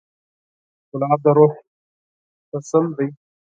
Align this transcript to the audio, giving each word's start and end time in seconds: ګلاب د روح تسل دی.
ګلاب 0.91 1.19
د 1.23 1.25
روح 1.37 1.53
تسل 2.49 2.85
دی. 2.97 3.07